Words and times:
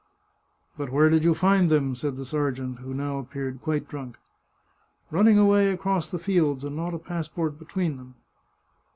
"But 0.79 0.91
where 0.91 1.11
did 1.11 1.23
you 1.23 1.35
find 1.35 1.69
them?" 1.69 1.93
said 1.95 2.15
the 2.15 2.25
sergeant, 2.25 2.79
who 2.79 2.91
now 2.91 3.19
appeared 3.19 3.61
quite 3.61 3.87
drunk." 3.87 4.17
Running 5.11 5.37
away 5.37 5.69
across 5.69 6.09
the 6.09 6.17
fields, 6.17 6.63
and 6.63 6.75
not 6.75 6.95
a 6.95 6.97
passport 6.97 7.59
be 7.59 7.65
tween 7.65 7.97
them 7.97 8.15